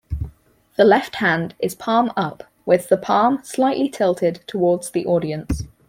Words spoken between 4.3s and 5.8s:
towards the audience.